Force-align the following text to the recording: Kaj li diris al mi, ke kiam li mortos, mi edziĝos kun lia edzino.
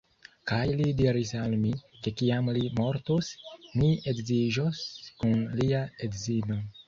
Kaj 0.51 0.61
li 0.77 0.85
diris 1.01 1.33
al 1.39 1.51
mi, 1.65 1.73
ke 2.05 2.13
kiam 2.21 2.49
li 2.57 2.63
mortos, 2.79 3.29
mi 3.81 3.91
edziĝos 4.13 4.83
kun 5.21 5.37
lia 5.61 5.83
edzino. 6.09 6.59